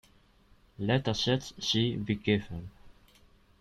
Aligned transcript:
Let 0.79 1.07
a 1.09 1.13
set 1.13 1.43
"C" 1.59 1.95
be 1.95 2.15
given. 2.15 2.71